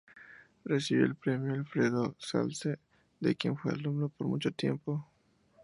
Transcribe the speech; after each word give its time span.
Recibió 0.65 1.05
el 1.05 1.13
premio 1.13 1.53
Alfredo 1.53 2.15
Zalce, 2.19 2.79
de 3.19 3.35
quien 3.35 3.55
fue 3.55 3.73
alumno 3.73 4.09
por 4.09 4.25
mucho 4.25 4.49
tiempo. 4.49 5.05